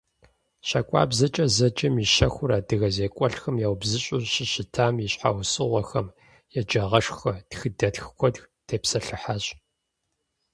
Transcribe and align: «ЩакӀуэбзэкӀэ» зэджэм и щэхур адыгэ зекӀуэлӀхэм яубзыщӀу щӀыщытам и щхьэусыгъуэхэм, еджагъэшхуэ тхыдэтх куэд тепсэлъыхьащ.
«ЩакӀуэбзэкӀэ» 0.67 1.45
зэджэм 1.55 1.95
и 2.03 2.05
щэхур 2.13 2.51
адыгэ 2.57 2.89
зекӀуэлӀхэм 2.95 3.55
яубзыщӀу 3.67 4.27
щӀыщытам 4.31 4.95
и 5.05 5.07
щхьэусыгъуэхэм, 5.11 6.07
еджагъэшхуэ 6.59 7.33
тхыдэтх 7.49 8.05
куэд 8.17 8.35
тепсэлъыхьащ. 8.67 9.43